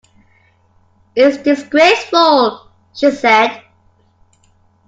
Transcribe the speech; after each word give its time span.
"It's 1.15 1.37
disgraceful," 1.43 2.71
she 2.91 3.11
said. 3.11 3.61